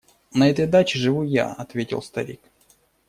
–На 0.39 0.49
этой 0.49 0.65
даче 0.65 0.97
живу 0.97 1.21
я,– 1.21 1.53
ответил 1.53 2.01
старик. 2.01 2.41